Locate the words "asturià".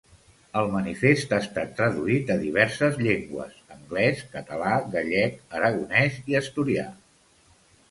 6.43-6.91